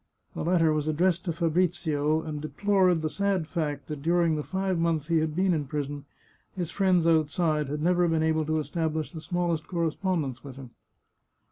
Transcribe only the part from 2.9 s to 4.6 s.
the sad fact that during the